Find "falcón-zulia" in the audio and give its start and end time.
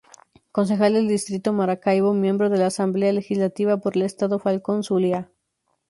4.39-5.29